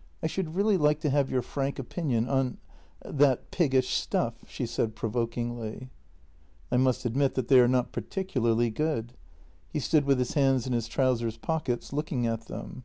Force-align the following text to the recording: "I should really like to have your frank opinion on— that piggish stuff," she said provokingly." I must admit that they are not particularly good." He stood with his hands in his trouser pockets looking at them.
"I 0.22 0.26
should 0.26 0.54
really 0.54 0.78
like 0.78 1.00
to 1.00 1.10
have 1.10 1.28
your 1.28 1.42
frank 1.42 1.78
opinion 1.78 2.26
on— 2.30 2.56
that 3.04 3.50
piggish 3.50 3.90
stuff," 3.92 4.42
she 4.48 4.64
said 4.64 4.94
provokingly." 4.96 5.90
I 6.72 6.78
must 6.78 7.04
admit 7.04 7.34
that 7.34 7.48
they 7.48 7.60
are 7.60 7.68
not 7.68 7.92
particularly 7.92 8.70
good." 8.70 9.12
He 9.68 9.80
stood 9.80 10.06
with 10.06 10.18
his 10.18 10.32
hands 10.32 10.66
in 10.66 10.72
his 10.72 10.88
trouser 10.88 11.30
pockets 11.42 11.92
looking 11.92 12.26
at 12.26 12.46
them. 12.46 12.84